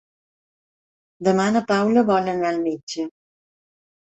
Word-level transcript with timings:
Demà 1.27 1.45
na 1.57 1.63
Paula 1.73 2.05
vol 2.09 2.33
anar 2.33 2.51
al 2.53 2.61
metge. 2.65 3.07